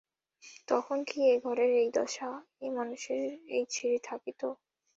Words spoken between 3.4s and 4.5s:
এই ছিরি থাকিত।